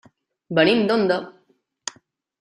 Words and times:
Venim 0.59 0.79
d'Onda. 0.91 1.17